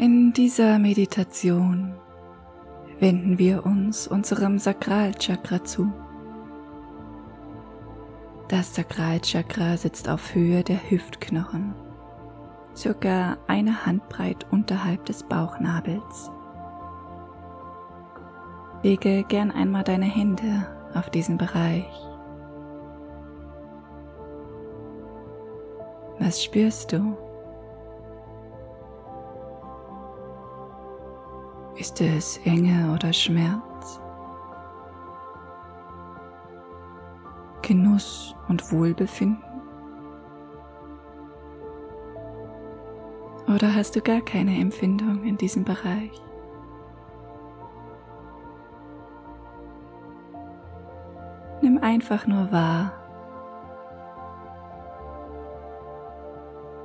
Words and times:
In 0.00 0.32
dieser 0.32 0.78
Meditation 0.78 1.92
wenden 3.00 3.38
wir 3.38 3.66
uns 3.66 4.08
unserem 4.08 4.58
Sakralchakra 4.58 5.62
zu. 5.62 5.92
Das 8.48 8.74
Sakralchakra 8.74 9.76
sitzt 9.76 10.08
auf 10.08 10.34
Höhe 10.34 10.64
der 10.64 10.90
Hüftknochen, 10.90 11.74
circa 12.74 13.36
eine 13.46 13.84
Handbreit 13.84 14.46
unterhalb 14.50 15.04
des 15.04 15.22
Bauchnabels. 15.22 16.30
Lege 18.82 19.22
gern 19.28 19.50
einmal 19.50 19.84
deine 19.84 20.06
Hände 20.06 20.66
auf 20.94 21.10
diesen 21.10 21.36
Bereich. 21.36 21.84
Was 26.18 26.42
spürst 26.42 26.90
du? 26.94 27.18
Ist 31.80 31.98
es 32.02 32.36
Enge 32.44 32.92
oder 32.92 33.10
Schmerz? 33.10 34.02
Genuss 37.62 38.36
und 38.48 38.70
Wohlbefinden? 38.70 39.42
Oder 43.48 43.74
hast 43.74 43.96
du 43.96 44.02
gar 44.02 44.20
keine 44.20 44.60
Empfindung 44.60 45.24
in 45.24 45.38
diesem 45.38 45.64
Bereich? 45.64 46.20
Nimm 51.62 51.78
einfach 51.78 52.26
nur 52.26 52.52
wahr. 52.52 52.92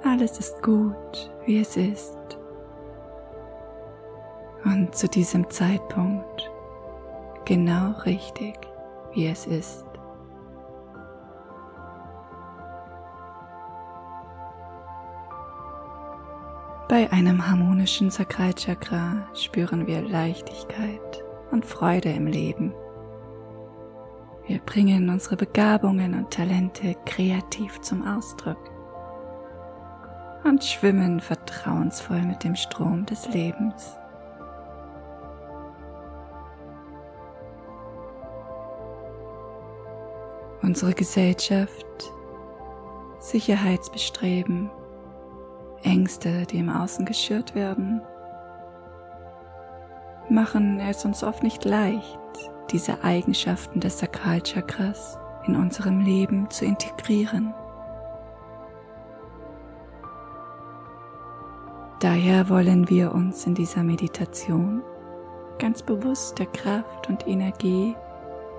Alles 0.05 0.39
ist 0.39 0.63
gut, 0.63 1.33
wie 1.45 1.59
es 1.59 1.75
ist 1.75 2.15
zu 4.91 5.07
diesem 5.07 5.49
Zeitpunkt 5.49 6.51
genau 7.45 7.91
richtig, 8.05 8.55
wie 9.13 9.27
es 9.27 9.45
ist. 9.45 9.85
Bei 16.87 17.11
einem 17.11 17.47
harmonischen 17.47 18.11
Sakralchakra 18.11 19.27
spüren 19.33 19.87
wir 19.87 20.01
Leichtigkeit 20.01 21.23
und 21.51 21.65
Freude 21.65 22.11
im 22.11 22.27
Leben. 22.27 22.73
Wir 24.47 24.59
bringen 24.59 25.09
unsere 25.09 25.35
Begabungen 25.35 26.13
und 26.13 26.31
Talente 26.31 26.95
kreativ 27.05 27.81
zum 27.81 28.07
Ausdruck 28.07 28.59
und 30.43 30.63
schwimmen 30.63 31.19
vertrauensvoll 31.19 32.21
mit 32.21 32.43
dem 32.43 32.55
Strom 32.55 33.05
des 33.07 33.27
Lebens. 33.29 33.97
Unsere 40.65 40.95
Gesellschaft, 40.95 42.11
Sicherheitsbestreben, 43.19 44.71
Ängste, 45.83 46.47
die 46.47 46.57
im 46.57 46.69
Außen 46.69 47.05
geschürt 47.05 47.53
werden, 47.53 48.01
machen 50.27 50.79
es 50.79 51.05
uns 51.05 51.23
oft 51.23 51.43
nicht 51.43 51.65
leicht, 51.65 52.19
diese 52.71 53.03
Eigenschaften 53.03 53.79
des 53.79 53.99
Sakralchakras 53.99 55.19
in 55.45 55.55
unserem 55.55 55.99
Leben 55.99 56.49
zu 56.49 56.65
integrieren. 56.65 57.53
Daher 61.99 62.49
wollen 62.49 62.89
wir 62.89 63.13
uns 63.13 63.45
in 63.45 63.53
dieser 63.53 63.83
Meditation 63.83 64.81
ganz 65.59 65.83
bewusst 65.83 66.39
der 66.39 66.47
Kraft 66.47 67.07
und 67.07 67.27
Energie 67.27 67.95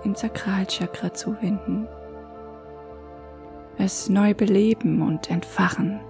im 0.04 0.14
Sakralchakra 0.14 1.12
zuwenden, 1.12 1.88
es 3.78 4.08
neu 4.08 4.34
beleben 4.34 5.02
und 5.02 5.30
entfachen 5.30 6.00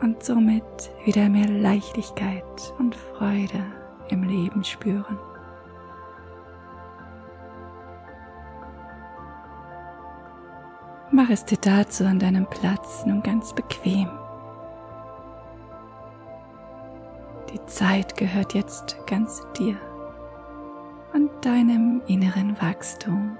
und 0.00 0.22
somit 0.22 0.64
wieder 1.04 1.28
mehr 1.28 1.48
Leichtigkeit 1.48 2.74
und 2.78 2.94
Freude 2.94 3.64
im 4.08 4.24
Leben 4.24 4.64
spüren. 4.64 5.18
Mach 11.12 11.28
es 11.28 11.44
dir 11.44 11.58
dazu 11.60 12.04
an 12.04 12.18
deinem 12.18 12.46
Platz 12.46 13.04
nun 13.04 13.22
ganz 13.22 13.52
bequem. 13.52 14.08
Die 17.52 17.64
Zeit 17.66 18.16
gehört 18.16 18.54
jetzt 18.54 18.96
ganz 19.06 19.42
dir 19.58 19.76
und 21.12 21.30
deinem 21.44 22.00
inneren 22.06 22.56
Wachstum. 22.62 23.36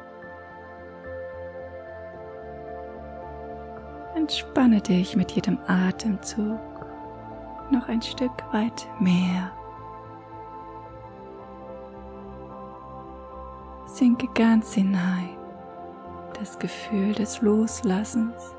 Entspanne 4.30 4.80
dich 4.80 5.16
mit 5.16 5.32
jedem 5.32 5.58
Atemzug 5.66 6.60
noch 7.72 7.88
ein 7.88 8.00
Stück 8.00 8.30
weit 8.52 8.86
mehr. 9.00 9.50
Sinke 13.86 14.28
ganz 14.32 14.74
hinein, 14.74 15.36
das 16.38 16.56
Gefühl 16.60 17.12
des 17.12 17.42
Loslassens, 17.42 18.54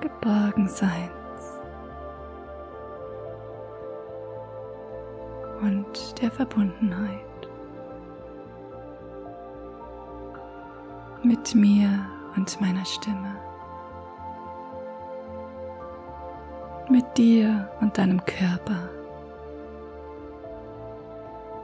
Geborgenseins 0.00 1.60
und 5.60 6.20
der 6.20 6.32
Verbundenheit. 6.32 7.20
Mit 11.22 11.54
mir 11.54 12.15
und 12.36 12.60
meiner 12.60 12.84
Stimme. 12.84 13.36
Mit 16.88 17.16
dir 17.16 17.68
und 17.80 17.98
deinem 17.98 18.24
Körper, 18.24 18.88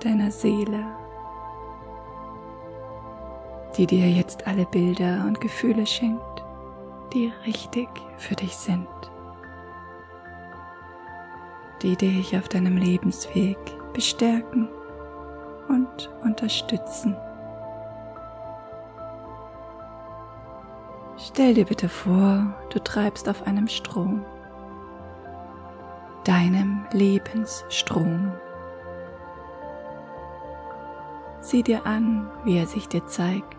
deiner 0.01 0.31
Seele, 0.31 0.85
die 3.77 3.87
dir 3.87 4.11
jetzt 4.11 4.47
alle 4.47 4.67
Bilder 4.67 5.25
und 5.27 5.41
Gefühle 5.41 5.87
schenkt, 5.87 6.43
die 7.13 7.33
richtig 7.47 7.89
für 8.17 8.35
dich 8.35 8.57
sind, 8.57 8.89
die 11.83 11.97
dich 11.97 12.37
auf 12.37 12.49
deinem 12.49 12.77
Lebensweg 12.77 13.59
bestärken 13.93 14.69
und 15.69 16.11
unterstützen. 16.25 17.17
Stell 21.35 21.55
dir 21.55 21.65
bitte 21.65 21.89
vor, 21.89 22.55
du 22.69 22.79
treibst 22.79 23.27
auf 23.27 23.47
einem 23.47 23.67
Strom, 23.67 24.23
deinem 26.25 26.85
Lebensstrom. 26.93 28.33
Sieh 31.41 31.63
dir 31.63 31.87
an, 31.87 32.29
wie 32.45 32.59
er 32.59 32.67
sich 32.67 32.87
dir 32.87 33.07
zeigt. 33.07 33.57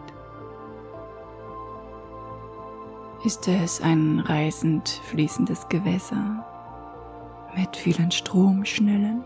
Ist 3.25 3.47
es 3.47 3.81
ein 3.81 4.19
reißend 4.19 4.87
fließendes 5.05 5.67
Gewässer 5.67 6.45
mit 7.55 7.75
vielen 7.75 8.11
Stromschnellen? 8.11 9.23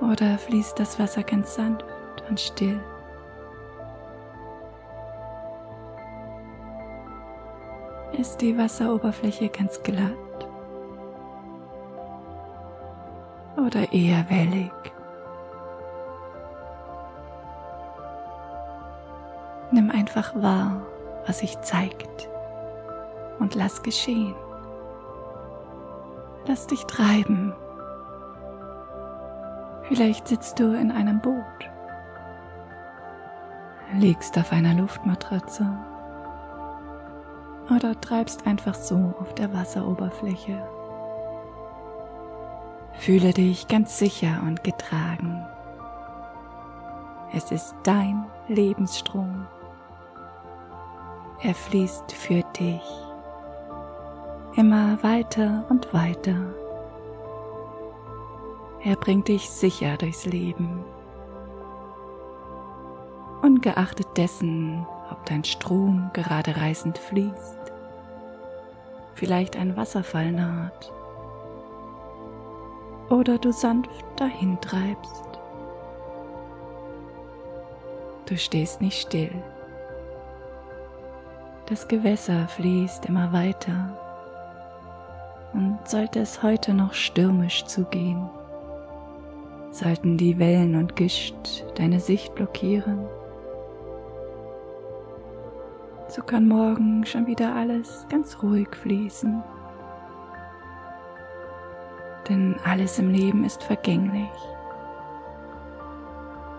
Oder 0.00 0.38
fließt 0.38 0.78
das 0.78 0.98
Wasser 0.98 1.22
ganz 1.22 1.54
sanft 1.54 1.84
und 2.30 2.40
still? 2.40 2.80
Ist 8.12 8.40
die 8.40 8.56
Wasseroberfläche 8.56 9.48
ganz 9.48 9.82
glatt? 9.82 10.12
Oder 13.56 13.92
eher 13.92 14.24
wellig? 14.28 14.72
Nimm 19.70 19.90
einfach 19.90 20.34
wahr, 20.34 20.82
was 21.26 21.40
sich 21.40 21.60
zeigt 21.60 22.28
und 23.38 23.54
lass 23.54 23.82
geschehen. 23.82 24.34
Lass 26.46 26.66
dich 26.66 26.84
treiben 26.84 27.54
Vielleicht 29.88 30.28
sitzt 30.28 30.58
du 30.58 30.74
in 30.78 30.92
einem 30.92 31.18
Boot, 31.18 31.70
liegst 33.94 34.36
auf 34.36 34.52
einer 34.52 34.74
Luftmatratze 34.74 35.66
oder 37.74 38.00
treibst 38.00 38.46
einfach 38.46 38.74
so 38.74 39.14
auf 39.20 39.34
der 39.34 39.52
Wasseroberfläche. 39.52 40.66
Fühle 42.94 43.32
dich 43.32 43.68
ganz 43.68 43.98
sicher 43.98 44.42
und 44.46 44.64
getragen. 44.64 45.46
Es 47.32 47.50
ist 47.52 47.74
dein 47.84 48.24
Lebensstrom. 48.48 49.46
er 51.40 51.54
fließt 51.54 52.10
für 52.12 52.42
dich 52.58 52.82
immer 54.56 55.00
weiter 55.04 55.64
und 55.68 55.94
weiter. 55.94 56.52
Er 58.82 58.96
bringt 58.96 59.28
dich 59.28 59.48
sicher 59.48 59.96
durchs 59.96 60.26
Leben. 60.26 60.84
Ungeachtet 63.42 64.08
dessen, 64.16 64.84
ob 65.12 65.24
dein 65.26 65.44
Strom 65.44 66.10
gerade 66.12 66.56
reißend 66.56 66.98
fließt, 66.98 67.57
vielleicht 69.18 69.56
ein 69.56 69.76
Wasserfall 69.76 70.30
naht 70.30 70.92
oder 73.10 73.38
du 73.38 73.52
sanft 73.52 74.04
dahin 74.16 74.60
treibst. 74.60 75.24
Du 78.26 78.36
stehst 78.36 78.80
nicht 78.80 79.00
still. 79.00 79.32
Das 81.66 81.88
Gewässer 81.88 82.46
fließt 82.48 83.06
immer 83.06 83.32
weiter 83.32 83.98
und 85.52 85.78
sollte 85.84 86.20
es 86.20 86.42
heute 86.42 86.72
noch 86.72 86.94
stürmisch 86.94 87.64
zugehen, 87.64 88.28
sollten 89.70 90.16
die 90.16 90.38
Wellen 90.38 90.76
und 90.76 90.96
Gischt 90.96 91.64
deine 91.76 92.00
Sicht 92.00 92.34
blockieren, 92.34 93.06
so 96.08 96.22
kann 96.22 96.48
morgen 96.48 97.04
schon 97.04 97.26
wieder 97.26 97.54
alles 97.54 98.06
ganz 98.08 98.42
ruhig 98.42 98.68
fließen. 98.74 99.42
Denn 102.28 102.56
alles 102.64 102.98
im 102.98 103.10
Leben 103.10 103.44
ist 103.44 103.62
vergänglich. 103.62 104.30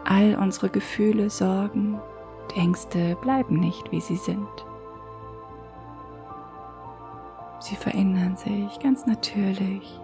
All 0.05 0.35
unsere 0.35 0.69
Gefühle, 0.69 1.29
Sorgen, 1.29 1.99
Ängste 2.55 3.15
bleiben 3.21 3.59
nicht, 3.59 3.91
wie 3.91 4.01
sie 4.01 4.17
sind. 4.17 4.47
Sie 7.59 7.75
verändern 7.75 8.35
sich 8.37 8.79
ganz 8.79 9.05
natürlich 9.05 9.99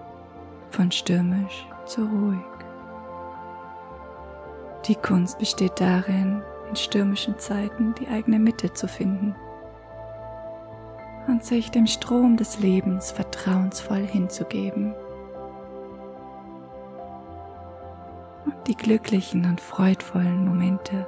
von 0.70 0.92
stürmisch 0.92 1.68
zu 1.86 2.02
ruhig. 2.02 2.46
Die 4.88 4.96
Kunst 4.96 5.40
besteht 5.40 5.80
darin, 5.80 6.44
in 6.70 6.76
stürmischen 6.76 7.38
Zeiten 7.40 7.94
die 7.96 8.08
eigene 8.08 8.40
Mitte 8.40 8.74
zu 8.74 8.88
finden 8.88 9.36
und 11.28 11.44
sich 11.44 11.72
dem 11.72 11.88
Strom 11.88 12.38
des 12.38 12.60
Lebens 12.60 13.12
vertrauensvoll 13.12 14.06
hinzugeben. 14.06 14.94
Und 18.46 18.56
die 18.68 18.76
glücklichen 18.76 19.46
und 19.46 19.60
freudvollen 19.60 20.46
Momente 20.46 21.08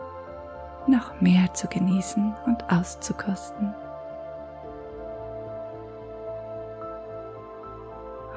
noch 0.87 1.19
mehr 1.21 1.53
zu 1.53 1.67
genießen 1.67 2.33
und 2.45 2.71
auszukosten. 2.71 3.73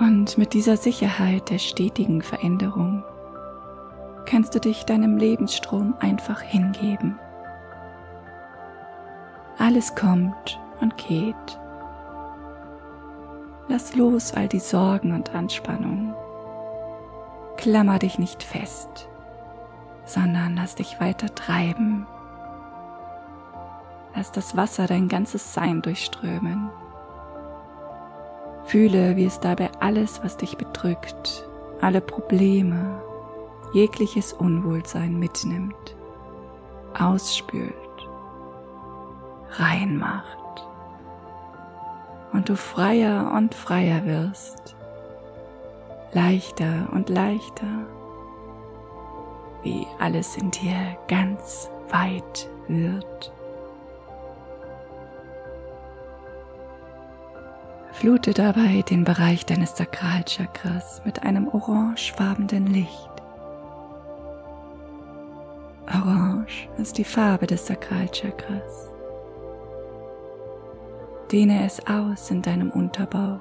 Und 0.01 0.39
mit 0.39 0.55
dieser 0.55 0.77
Sicherheit 0.77 1.51
der 1.51 1.59
stetigen 1.59 2.23
Veränderung 2.23 3.05
kannst 4.31 4.55
du 4.55 4.61
dich 4.61 4.85
deinem 4.85 5.17
Lebensstrom 5.17 5.95
einfach 5.99 6.41
hingeben. 6.41 7.19
Alles 9.59 9.97
kommt 9.97 10.61
und 10.81 10.97
geht. 10.97 11.35
Lass 13.67 13.97
los 13.97 14.33
all 14.33 14.47
die 14.47 14.61
Sorgen 14.61 15.13
und 15.15 15.35
Anspannungen. 15.35 16.15
Klammer 17.57 17.99
dich 17.99 18.21
nicht 18.21 18.45
fest, 18.45 19.09
sondern 20.05 20.55
lass 20.55 20.77
dich 20.77 21.01
weiter 21.01 21.35
treiben. 21.35 22.07
Lass 24.15 24.31
das 24.31 24.57
Wasser 24.57 24.87
dein 24.87 25.09
ganzes 25.09 25.55
Sein 25.55 25.83
durchströmen. 25.83 26.71
Fühle, 28.63 29.17
wie 29.17 29.25
es 29.25 29.41
dabei 29.41 29.71
alles, 29.81 30.23
was 30.23 30.37
dich 30.37 30.57
bedrückt, 30.57 31.49
alle 31.81 32.01
Probleme, 32.01 33.03
jegliches 33.73 34.33
Unwohlsein 34.33 35.19
mitnimmt, 35.19 35.97
ausspült, 36.99 37.75
reinmacht 39.53 40.39
und 42.33 42.49
du 42.49 42.57
freier 42.57 43.33
und 43.35 43.55
freier 43.55 44.05
wirst, 44.07 44.77
leichter 46.13 46.89
und 46.93 47.09
leichter, 47.09 47.87
wie 49.63 49.87
alles 49.99 50.37
in 50.37 50.51
dir 50.51 50.97
ganz 51.09 51.71
weit 51.91 52.49
wird. 52.69 53.33
Flute 57.93 58.33
dabei 58.33 58.83
den 58.89 59.05
Bereich 59.05 59.45
deines 59.45 59.77
Sakralchakras 59.77 61.03
mit 61.05 61.23
einem 61.23 61.49
orangefarbenen 61.49 62.67
Licht. 62.69 63.10
Orange 66.01 66.69
ist 66.79 66.99
die 66.99 67.05
Farbe 67.05 67.47
des 67.47 67.67
Sakralchakras. 67.67 68.91
Dehne 71.31 71.65
es 71.65 71.87
aus 71.87 72.31
in 72.31 72.43
deinem 72.43 72.71
Unterbauch. 72.71 73.41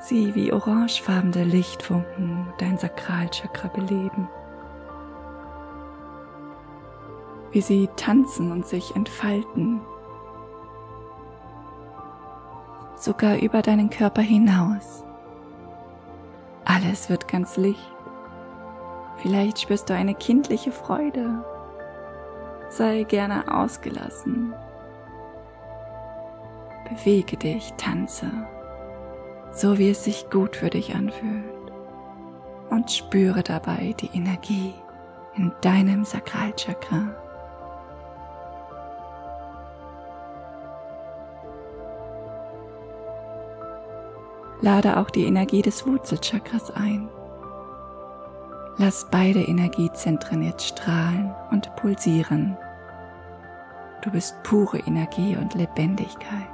Sieh, 0.00 0.34
wie 0.34 0.52
orangefarbene 0.52 1.44
Lichtfunken 1.44 2.52
dein 2.58 2.78
Sakralchakra 2.78 3.68
beleben. 3.68 4.28
Wie 7.52 7.60
sie 7.60 7.88
tanzen 7.96 8.50
und 8.50 8.66
sich 8.66 8.96
entfalten 8.96 9.80
sogar 13.02 13.38
über 13.38 13.62
deinen 13.62 13.90
Körper 13.90 14.22
hinaus. 14.22 15.04
Alles 16.64 17.10
wird 17.10 17.26
ganz 17.28 17.56
licht. 17.56 18.01
Vielleicht 19.18 19.60
spürst 19.60 19.88
du 19.88 19.94
eine 19.94 20.14
kindliche 20.14 20.72
Freude. 20.72 21.44
Sei 22.68 23.04
gerne 23.04 23.44
ausgelassen. 23.52 24.54
Bewege 26.88 27.36
dich, 27.36 27.72
tanze, 27.74 28.30
so 29.52 29.78
wie 29.78 29.90
es 29.90 30.04
sich 30.04 30.28
gut 30.30 30.56
für 30.56 30.70
dich 30.70 30.94
anfühlt. 30.94 31.44
Und 32.70 32.90
spüre 32.90 33.42
dabei 33.42 33.94
die 34.00 34.10
Energie 34.14 34.74
in 35.36 35.52
deinem 35.60 36.04
Sakralchakra. 36.04 37.14
lade 44.62 44.96
auch 44.96 45.10
die 45.10 45.24
Energie 45.24 45.60
des 45.60 45.86
Wurzelchakras 45.86 46.70
ein. 46.70 47.08
Lass 48.78 49.06
beide 49.10 49.42
Energiezentren 49.42 50.42
jetzt 50.42 50.66
strahlen 50.66 51.34
und 51.50 51.74
pulsieren. 51.76 52.56
Du 54.00 54.10
bist 54.10 54.42
pure 54.42 54.78
Energie 54.78 55.36
und 55.36 55.54
Lebendigkeit, 55.54 56.48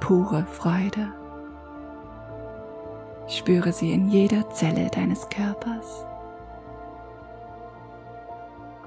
pure 0.00 0.46
Freude. 0.46 1.12
Spüre 3.26 3.72
sie 3.72 3.92
in 3.92 4.08
jeder 4.08 4.48
Zelle 4.50 4.88
deines 4.88 5.28
Körpers. 5.28 6.06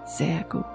Sehr 0.06 0.44
gut. 0.46 0.66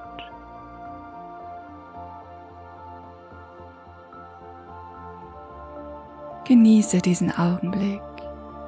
Genieße 6.44 6.98
diesen 6.98 7.36
Augenblick 7.36 8.00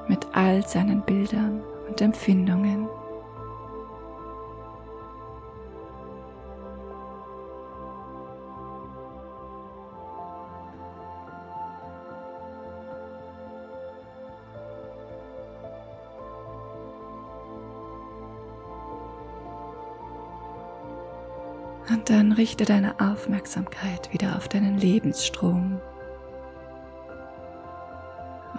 mit 0.09 0.27
all 0.33 0.67
seinen 0.67 1.01
Bildern 1.01 1.61
und 1.87 2.01
Empfindungen. 2.01 2.89
Und 21.91 22.09
dann 22.09 22.31
richte 22.31 22.65
deine 22.65 22.99
Aufmerksamkeit 22.99 24.13
wieder 24.13 24.37
auf 24.37 24.47
deinen 24.47 24.77
Lebensstrom 24.77 25.79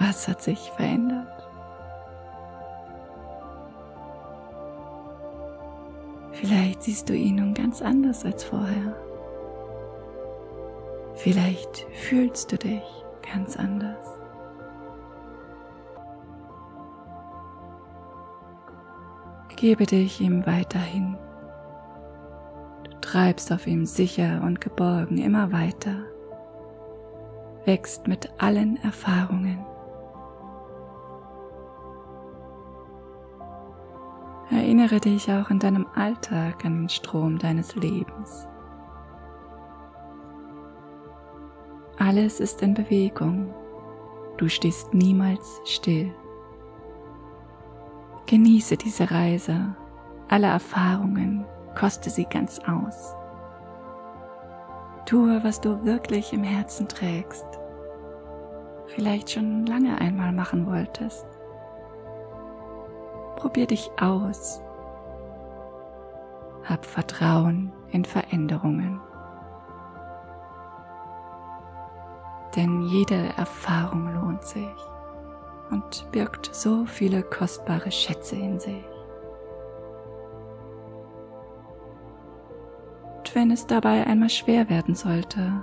was 0.01 0.27
hat 0.27 0.43
sich 0.43 0.71
verändert? 0.73 1.29
Vielleicht 6.33 6.83
siehst 6.83 7.09
du 7.09 7.15
ihn 7.15 7.37
nun 7.37 7.53
ganz 7.55 7.83
anders 7.83 8.25
als 8.25 8.43
vorher. 8.43 8.97
Vielleicht 11.15 11.87
fühlst 11.93 12.51
du 12.51 12.57
dich 12.57 12.83
ganz 13.33 13.57
anders. 13.57 14.19
Gebe 19.57 19.85
dich 19.85 20.21
ihm 20.23 20.47
weiterhin. 20.47 21.19
Du 23.11 23.17
treibst 23.19 23.51
auf 23.51 23.67
ihm 23.67 23.87
sicher 23.87 24.41
und 24.45 24.61
geborgen 24.61 25.19
immer 25.19 25.51
weiter, 25.51 26.05
wächst 27.65 28.07
mit 28.07 28.31
allen 28.39 28.77
Erfahrungen. 28.85 29.59
Erinnere 34.49 35.01
dich 35.01 35.29
auch 35.29 35.51
in 35.51 35.59
deinem 35.59 35.89
Alltag 35.93 36.65
an 36.65 36.83
den 36.83 36.89
Strom 36.89 37.37
deines 37.37 37.75
Lebens. 37.75 38.47
Alles 41.99 42.39
ist 42.39 42.63
in 42.63 42.75
Bewegung. 42.75 43.53
Du 44.37 44.49
stehst 44.49 44.95
niemals 44.95 45.61
still. 45.65 46.15
Genieße 48.27 48.77
diese 48.77 49.11
Reise, 49.11 49.75
alle 50.29 50.47
Erfahrungen, 50.47 51.45
koste 51.81 52.11
sie 52.11 52.27
ganz 52.27 52.61
aus. 52.69 53.17
Tue, 55.07 55.43
was 55.43 55.63
du 55.63 55.83
wirklich 55.83 56.35
im 56.35 56.45
Herzen 56.45 56.87
trägst, 56.89 57.47
vielleicht 58.87 59.31
schon 59.31 59.65
lange 59.65 59.99
einmal 59.99 60.31
machen 60.31 60.67
wolltest. 60.67 61.27
Probier 63.37 63.67
dich 63.67 63.91
aus. 63.99 64.61
Hab 66.65 66.85
Vertrauen 66.85 67.73
in 67.93 68.05
Veränderungen. 68.05 69.01
Denn 72.55 72.83
jede 72.83 73.33
Erfahrung 73.39 74.13
lohnt 74.13 74.45
sich 74.45 74.77
und 75.71 76.07
birgt 76.13 76.55
so 76.55 76.85
viele 76.85 77.23
kostbare 77.23 77.91
Schätze 77.91 78.37
in 78.37 78.61
sich. 78.61 78.90
Wenn 83.35 83.51
es 83.51 83.67
dabei 83.67 84.07
einmal 84.07 84.31
schwer 84.31 84.69
werden 84.69 84.95
sollte, 84.95 85.63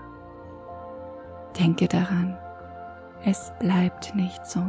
denke 1.59 1.87
daran, 1.87 2.37
es 3.25 3.51
bleibt 3.59 4.15
nicht 4.15 4.45
so 4.45 4.61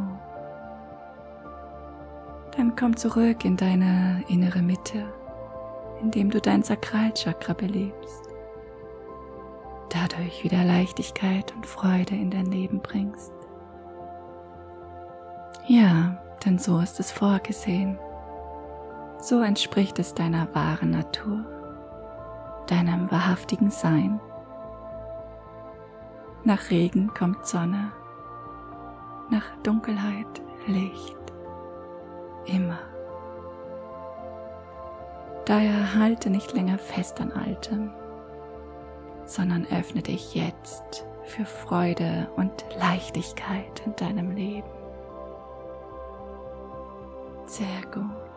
dann 2.58 2.74
komm 2.74 2.96
zurück 2.96 3.44
in 3.44 3.56
deine 3.56 4.24
innere 4.28 4.62
Mitte, 4.62 5.04
indem 6.02 6.28
du 6.28 6.40
dein 6.40 6.64
Sakralchakra 6.64 7.52
belebst. 7.52 8.24
Dadurch 9.90 10.42
wieder 10.42 10.64
Leichtigkeit 10.64 11.54
und 11.54 11.64
Freude 11.64 12.16
in 12.16 12.30
dein 12.30 12.46
Leben 12.46 12.80
bringst. 12.80 13.32
Ja, 15.68 16.20
denn 16.44 16.58
so 16.58 16.80
ist 16.80 16.98
es 16.98 17.12
vorgesehen. 17.12 17.96
So 19.20 19.40
entspricht 19.40 20.00
es 20.00 20.14
deiner 20.14 20.52
wahren 20.52 20.90
Natur, 20.90 21.44
deinem 22.70 23.10
wahrhaftigen 23.10 23.70
Sein. 23.70 24.20
Nach 26.44 26.70
Regen 26.70 27.12
kommt 27.14 27.46
Sonne, 27.46 27.92
nach 29.30 29.56
Dunkelheit 29.62 30.42
Licht 30.66 31.16
immer. 32.46 32.78
Daher 35.46 35.94
halte 35.94 36.30
nicht 36.30 36.52
länger 36.52 36.78
fest 36.78 37.20
an 37.20 37.32
Altem, 37.32 37.90
sondern 39.24 39.66
öffne 39.66 40.02
dich 40.02 40.34
jetzt 40.34 41.06
für 41.24 41.44
Freude 41.44 42.28
und 42.36 42.52
Leichtigkeit 42.78 43.82
in 43.86 43.96
deinem 43.96 44.30
Leben. 44.30 44.68
Sehr 47.46 47.82
gut. 47.92 48.27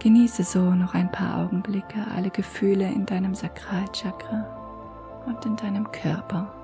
Genieße 0.00 0.44
so 0.44 0.60
noch 0.60 0.94
ein 0.94 1.10
paar 1.10 1.42
Augenblicke 1.42 2.06
alle 2.14 2.30
Gefühle 2.30 2.86
in 2.86 3.04
deinem 3.04 3.34
Sakralchakra 3.34 4.46
und 5.26 5.44
in 5.44 5.56
deinem 5.56 5.90
Körper. 5.90 6.54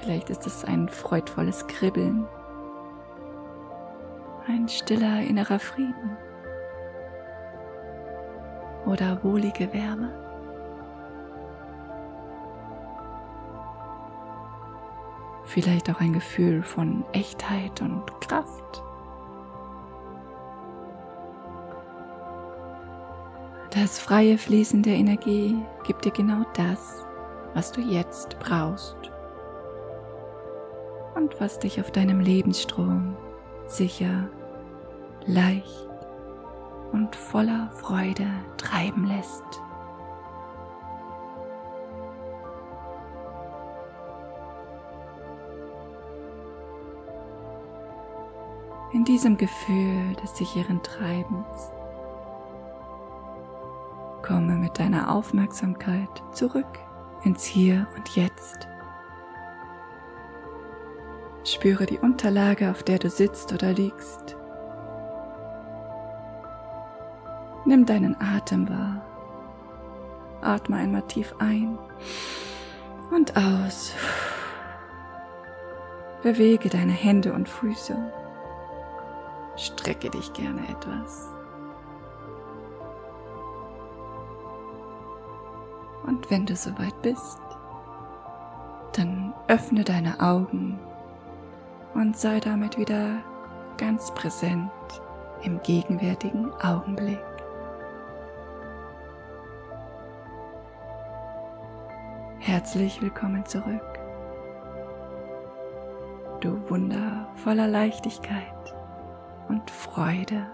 Vielleicht 0.00 0.28
ist 0.28 0.46
es 0.46 0.64
ein 0.66 0.88
freudvolles 0.88 1.66
Kribbeln, 1.68 2.26
ein 4.46 4.68
stiller 4.68 5.22
innerer 5.22 5.58
Frieden 5.58 6.16
oder 8.84 9.22
wohlige 9.24 9.72
Wärme. 9.72 10.12
Vielleicht 15.44 15.90
auch 15.90 16.00
ein 16.00 16.12
Gefühl 16.12 16.62
von 16.62 17.06
Echtheit 17.12 17.80
und 17.80 18.04
Kraft. 18.20 18.82
Das 23.80 24.00
freie 24.00 24.38
Fließen 24.38 24.82
der 24.82 24.94
Energie 24.94 25.54
gibt 25.84 26.04
dir 26.04 26.10
genau 26.10 26.44
das, 26.54 27.06
was 27.54 27.70
du 27.70 27.80
jetzt 27.80 28.36
brauchst 28.40 28.96
und 31.14 31.40
was 31.40 31.60
dich 31.60 31.80
auf 31.80 31.92
deinem 31.92 32.18
Lebensstrom 32.18 33.16
sicher, 33.68 34.28
leicht 35.26 35.88
und 36.90 37.14
voller 37.14 37.70
Freude 37.70 38.26
treiben 38.56 39.06
lässt. 39.06 39.44
In 48.92 49.04
diesem 49.04 49.36
Gefühl 49.36 50.16
des 50.20 50.36
sicheren 50.36 50.82
Treibens 50.82 51.70
komme 54.22 54.56
mit 54.56 54.78
deiner 54.78 55.14
Aufmerksamkeit 55.14 56.22
zurück 56.32 56.78
ins 57.24 57.44
Hier 57.44 57.86
und 57.96 58.16
Jetzt. 58.16 58.68
Spüre 61.44 61.86
die 61.86 61.98
Unterlage, 61.98 62.70
auf 62.70 62.82
der 62.82 62.98
du 62.98 63.08
sitzt 63.08 63.52
oder 63.52 63.72
liegst. 63.72 64.36
Nimm 67.64 67.86
deinen 67.86 68.16
Atem 68.20 68.68
wahr. 68.68 69.02
Atme 70.40 70.76
einmal 70.76 71.02
tief 71.02 71.34
ein 71.38 71.78
und 73.10 73.36
aus. 73.36 73.92
Bewege 76.22 76.68
deine 76.68 76.92
Hände 76.92 77.32
und 77.32 77.48
Füße. 77.48 77.96
Strecke 79.56 80.10
dich 80.10 80.32
gerne 80.32 80.60
etwas. 80.68 81.30
Und 86.08 86.30
wenn 86.30 86.46
du 86.46 86.56
soweit 86.56 87.02
bist, 87.02 87.38
dann 88.94 89.34
öffne 89.46 89.84
deine 89.84 90.18
Augen 90.20 90.78
und 91.92 92.16
sei 92.16 92.40
damit 92.40 92.78
wieder 92.78 93.18
ganz 93.76 94.12
präsent 94.14 94.70
im 95.42 95.60
gegenwärtigen 95.62 96.50
Augenblick. 96.62 97.20
Herzlich 102.38 103.02
willkommen 103.02 103.44
zurück. 103.44 103.98
Du 106.40 106.58
Wunder 106.70 107.28
voller 107.34 107.68
Leichtigkeit 107.68 108.74
und 109.50 109.70
Freude. 109.70 110.46